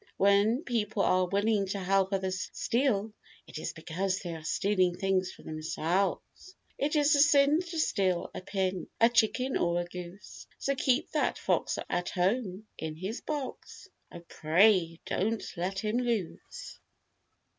When 0.17 0.63
people 0.63 1.03
are 1.03 1.27
willing 1.27 1.67
to 1.67 1.79
help 1.79 2.11
others 2.11 2.49
steal 2.53 3.13
it 3.45 3.59
is 3.59 3.71
because 3.71 4.17
they 4.17 4.33
are 4.33 4.43
stealing 4.43 4.97
things 4.97 5.31
for 5.31 5.43
themselves. 5.43 6.55
It 6.79 6.95
is 6.95 7.15
a 7.15 7.19
sin 7.19 7.59
to 7.61 7.77
steal 7.77 8.31
a 8.33 8.41
pin, 8.41 8.87
A 8.99 9.09
chicken 9.09 9.57
or 9.57 9.79
a 9.79 9.85
goose. 9.85 10.47
So 10.57 10.73
keep 10.73 11.11
that 11.11 11.37
fox 11.37 11.77
home 12.15 12.65
in 12.79 12.95
his 12.95 13.21
box. 13.21 13.89
Oh, 14.11 14.21
pray, 14.27 14.99
don't 15.05 15.43
let 15.55 15.77
him 15.77 15.97
loose. 15.97 16.79